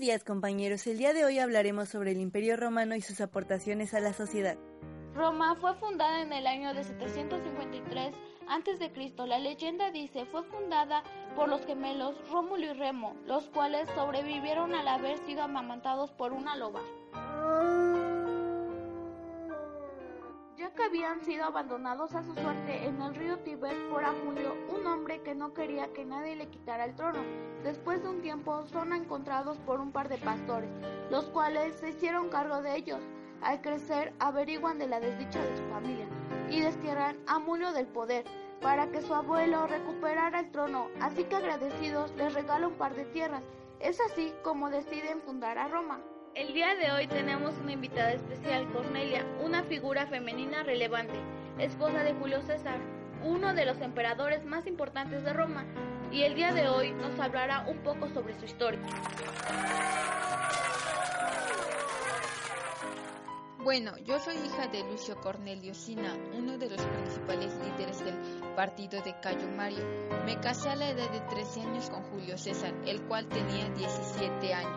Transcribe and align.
Días 0.00 0.24
compañeros, 0.24 0.86
el 0.86 0.96
día 0.96 1.12
de 1.12 1.26
hoy 1.26 1.38
hablaremos 1.38 1.90
sobre 1.90 2.12
el 2.12 2.20
Imperio 2.22 2.56
Romano 2.56 2.94
y 2.94 3.02
sus 3.02 3.20
aportaciones 3.20 3.92
a 3.92 4.00
la 4.00 4.14
sociedad. 4.14 4.56
Roma 5.14 5.54
fue 5.60 5.74
fundada 5.74 6.22
en 6.22 6.32
el 6.32 6.46
año 6.46 6.72
de 6.72 6.84
753 6.84 8.14
a.C. 8.48 9.26
La 9.26 9.38
leyenda 9.38 9.90
dice 9.90 10.24
fue 10.24 10.42
fundada 10.44 11.02
por 11.36 11.50
los 11.50 11.66
gemelos 11.66 12.16
Rómulo 12.30 12.64
y 12.64 12.72
Remo, 12.72 13.14
los 13.26 13.50
cuales 13.50 13.90
sobrevivieron 13.94 14.74
al 14.74 14.88
haber 14.88 15.18
sido 15.26 15.42
amamantados 15.42 16.10
por 16.12 16.32
una 16.32 16.56
loba. 16.56 16.80
Que 20.74 20.84
habían 20.84 21.20
sido 21.22 21.44
abandonados 21.44 22.14
a 22.14 22.22
su 22.22 22.34
suerte 22.34 22.86
en 22.86 23.00
el 23.00 23.14
río 23.14 23.38
Tíber 23.38 23.76
por 23.90 24.04
Amulio, 24.04 24.54
un 24.68 24.86
hombre 24.86 25.22
que 25.22 25.34
no 25.34 25.52
quería 25.54 25.92
que 25.92 26.04
nadie 26.04 26.36
le 26.36 26.48
quitara 26.48 26.84
el 26.84 26.94
trono. 26.94 27.20
Después 27.62 28.02
de 28.02 28.08
un 28.08 28.22
tiempo 28.22 28.66
son 28.66 28.92
encontrados 28.92 29.58
por 29.58 29.80
un 29.80 29.92
par 29.92 30.08
de 30.08 30.18
pastores, 30.18 30.70
los 31.10 31.26
cuales 31.26 31.74
se 31.76 31.90
hicieron 31.90 32.28
cargo 32.28 32.62
de 32.62 32.76
ellos. 32.76 33.00
Al 33.42 33.60
crecer 33.62 34.12
averiguan 34.18 34.78
de 34.78 34.86
la 34.86 35.00
desdicha 35.00 35.42
de 35.42 35.56
su 35.56 35.62
familia 35.64 36.06
y 36.50 36.60
destierran 36.60 37.16
a 37.26 37.36
Amulio 37.36 37.72
del 37.72 37.86
poder 37.86 38.24
para 38.60 38.90
que 38.90 39.00
su 39.00 39.14
abuelo 39.14 39.66
recuperara 39.66 40.40
el 40.40 40.50
trono, 40.50 40.88
así 41.00 41.24
que 41.24 41.36
agradecidos 41.36 42.12
les 42.16 42.34
regala 42.34 42.68
un 42.68 42.74
par 42.74 42.94
de 42.94 43.06
tierras. 43.06 43.44
Es 43.80 43.98
así 44.00 44.34
como 44.42 44.68
deciden 44.68 45.22
fundar 45.22 45.56
a 45.56 45.68
Roma. 45.68 46.00
El 46.34 46.52
día 46.52 46.76
de 46.76 46.92
hoy 46.92 47.06
tenemos 47.08 47.58
una 47.58 47.72
invitada 47.72 48.12
especial, 48.12 48.59
figura 49.70 50.04
femenina 50.08 50.64
relevante, 50.64 51.14
esposa 51.58 52.02
de 52.02 52.12
Julio 52.14 52.42
César, 52.42 52.80
uno 53.22 53.54
de 53.54 53.64
los 53.64 53.80
emperadores 53.80 54.44
más 54.44 54.66
importantes 54.66 55.22
de 55.22 55.32
Roma, 55.32 55.64
y 56.10 56.22
el 56.22 56.34
día 56.34 56.52
de 56.52 56.68
hoy 56.68 56.90
nos 56.90 57.16
hablará 57.20 57.64
un 57.68 57.78
poco 57.84 58.08
sobre 58.08 58.36
su 58.36 58.46
historia. 58.46 58.80
Bueno, 63.62 63.96
yo 63.98 64.18
soy 64.18 64.34
hija 64.38 64.66
de 64.66 64.82
Lucio 64.90 65.20
Cornelio 65.20 65.72
Sina, 65.72 66.16
uno 66.36 66.58
de 66.58 66.68
los 66.68 66.84
principales 66.84 67.56
líderes 67.58 68.04
del 68.04 68.16
partido 68.56 69.00
de 69.02 69.14
Cayo 69.20 69.46
Mario. 69.56 69.84
Me 70.26 70.40
casé 70.40 70.70
a 70.70 70.74
la 70.74 70.90
edad 70.90 71.08
de 71.10 71.20
13 71.20 71.60
años 71.60 71.90
con 71.90 72.02
Julio 72.10 72.36
César, 72.36 72.74
el 72.86 73.02
cual 73.02 73.28
tenía 73.28 73.68
17 73.68 74.52
años. 74.52 74.69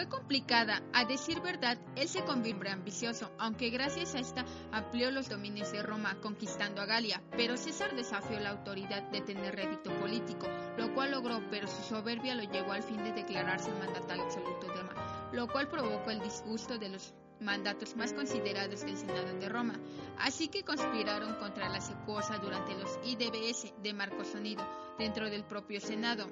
Fue 0.00 0.08
complicada, 0.08 0.80
a 0.94 1.04
decir 1.04 1.42
verdad, 1.42 1.76
él 1.94 2.08
se 2.08 2.24
convirtió 2.24 2.72
ambicioso, 2.72 3.30
aunque 3.36 3.68
gracias 3.68 4.14
a 4.14 4.20
esta 4.20 4.46
amplió 4.72 5.10
los 5.10 5.28
dominios 5.28 5.72
de 5.72 5.82
Roma, 5.82 6.16
conquistando 6.22 6.80
a 6.80 6.86
Galia, 6.86 7.20
pero 7.36 7.58
César 7.58 7.94
desafió 7.94 8.40
la 8.40 8.48
autoridad 8.48 9.02
de 9.10 9.20
tener 9.20 9.54
rédito 9.54 9.92
político, 10.00 10.46
lo 10.78 10.94
cual 10.94 11.10
logró, 11.10 11.42
pero 11.50 11.68
su 11.68 11.82
soberbia 11.82 12.34
lo 12.34 12.44
llevó 12.44 12.72
al 12.72 12.82
fin 12.82 13.04
de 13.04 13.12
declararse 13.12 13.70
mandatario 13.72 14.24
absoluto 14.24 14.68
de 14.68 14.82
Roma, 14.82 15.30
lo 15.34 15.46
cual 15.48 15.68
provocó 15.68 16.10
el 16.10 16.20
disgusto 16.20 16.78
de 16.78 16.88
los 16.88 17.12
mandatos 17.38 17.94
más 17.94 18.14
considerados 18.14 18.80
del 18.80 18.96
Senado 18.96 19.38
de 19.38 19.48
Roma, 19.50 19.74
así 20.18 20.48
que 20.48 20.64
conspiraron 20.64 21.34
contra 21.34 21.68
la 21.68 21.82
secuosa 21.82 22.38
durante 22.38 22.74
los 22.74 22.98
IDBS 23.04 23.74
de 23.82 23.92
Marco 23.92 24.24
Sonido 24.24 24.66
dentro 24.98 25.28
del 25.28 25.44
propio 25.44 25.78
Senado. 25.78 26.26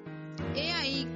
He 0.55 0.73
ahí 0.73 1.07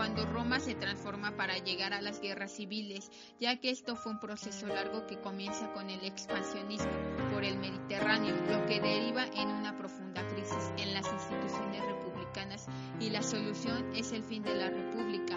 cuando 0.00 0.24
Roma 0.24 0.60
se 0.60 0.74
transforma 0.74 1.36
para 1.36 1.58
llegar 1.58 1.92
a 1.92 2.00
las 2.00 2.22
guerras 2.22 2.52
civiles, 2.52 3.10
ya 3.38 3.60
que 3.60 3.68
esto 3.68 3.96
fue 3.96 4.12
un 4.12 4.18
proceso 4.18 4.66
largo 4.66 5.06
que 5.06 5.20
comienza 5.20 5.70
con 5.74 5.90
el 5.90 6.02
expansionismo 6.06 6.90
por 7.30 7.44
el 7.44 7.58
Mediterráneo, 7.58 8.34
lo 8.48 8.64
que 8.64 8.80
deriva 8.80 9.26
en 9.26 9.48
una 9.48 9.76
profunda 9.76 10.26
crisis 10.28 10.72
en 10.78 10.94
las 10.94 11.04
instituciones 11.12 11.84
republicanas 11.84 12.66
y 12.98 13.10
la 13.10 13.22
solución 13.22 13.94
es 13.94 14.12
el 14.12 14.22
fin 14.22 14.42
de 14.42 14.54
la 14.54 14.70
república. 14.70 15.36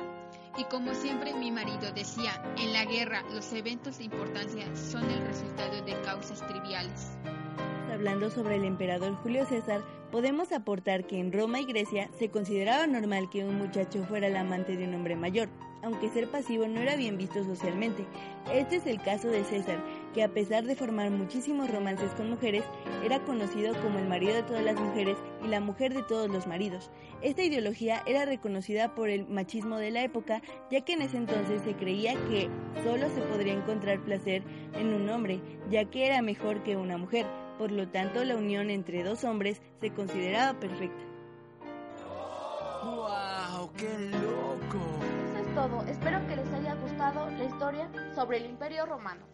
Y 0.58 0.64
como 0.64 0.96
siempre 0.96 1.34
mi 1.34 1.52
marido 1.52 1.92
decía, 1.92 2.42
en 2.58 2.72
la 2.72 2.86
guerra 2.86 3.22
los 3.34 3.52
eventos 3.52 3.98
de 3.98 4.06
importancia 4.06 4.74
son 4.78 5.04
el 5.10 5.28
resultado. 5.28 5.63
Hablando 8.04 8.30
sobre 8.30 8.58
el 8.58 8.66
emperador 8.66 9.16
Julio 9.24 9.46
César, 9.46 9.82
podemos 10.12 10.52
aportar 10.52 11.08
que 11.08 11.22
en 11.22 11.32
Roma 11.32 11.62
y 11.62 11.66
Grecia 11.66 12.10
se 12.20 12.30
consideraba 12.30 12.86
normal 12.86 13.30
que 13.30 13.46
un 13.46 13.58
muchacho 13.58 14.04
fuera 14.04 14.28
el 14.28 14.36
amante 14.36 14.76
de 14.76 14.84
un 14.90 14.96
hombre 14.96 15.16
mayor, 15.16 15.48
aunque 15.82 16.10
ser 16.10 16.30
pasivo 16.30 16.68
no 16.68 16.82
era 16.82 16.98
bien 16.98 17.18
visto 17.18 17.46
socialmente. 17.46 18.06
Este 18.52 18.76
es 18.76 18.88
el 18.88 19.02
caso 19.02 19.30
de 19.30 19.46
César, 19.46 19.82
que 20.14 20.22
a 20.22 20.28
pesar 20.28 20.66
de 20.66 20.76
formar 20.76 21.12
muchísimos 21.12 21.72
romances 21.72 22.12
con 22.16 22.30
mujeres, 22.30 22.66
era 23.06 23.24
conocido 23.24 23.74
como 23.82 24.00
el 24.00 24.08
marido 24.10 24.34
de 24.34 24.44
todas 24.44 24.66
las 24.66 24.78
mujeres 24.78 25.16
y 25.42 25.48
la 25.48 25.62
mujer 25.62 25.94
de 25.94 26.04
todos 26.04 26.30
los 26.30 26.46
maridos. 26.46 26.92
Esta 27.22 27.44
ideología 27.44 28.04
era 28.06 28.26
reconocida 28.26 28.96
por 28.96 29.08
el 29.08 29.26
machismo 29.30 29.78
de 29.78 29.92
la 29.92 30.04
época, 30.04 30.42
ya 30.70 30.82
que 30.82 30.92
en 30.92 31.04
ese 31.04 31.16
entonces 31.16 31.62
se 31.62 31.74
creía 31.74 32.16
que 32.28 32.50
solo 32.84 33.08
se 33.08 33.22
podría 33.22 33.54
encontrar 33.54 34.02
placer 34.02 34.44
en 34.78 34.94
un 34.94 35.08
hombre, 35.08 35.40
ya 35.70 35.86
que 35.86 36.06
era 36.06 36.22
mejor 36.22 36.64
que 36.64 36.76
una 36.76 36.98
mujer. 36.98 37.26
Por 37.58 37.72
lo 37.72 37.88
tanto, 37.88 38.24
la 38.24 38.36
unión 38.36 38.70
entre 38.70 39.04
dos 39.04 39.24
hombres 39.24 39.62
se 39.80 39.92
consideraba 39.92 40.60
perfecta. 40.60 41.04
¡Wow! 42.84 43.72
¡Qué 43.78 44.00
loco! 44.10 44.80
Eso 45.30 45.38
es 45.38 45.56
todo. 45.56 45.82
Espero 45.84 46.28
que 46.28 46.36
les 46.36 46.52
haya 46.52 46.76
gustado 46.76 47.30
la 47.30 47.44
historia 47.44 47.90
sobre 48.16 48.38
el 48.38 48.46
Imperio 48.48 48.86
Romano. 48.86 49.26